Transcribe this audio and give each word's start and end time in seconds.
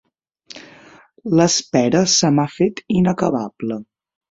L'espera 1.41 2.03
se 2.15 2.33
m'ha 2.39 2.49
fet 2.57 2.85
inacabable. 3.03 3.81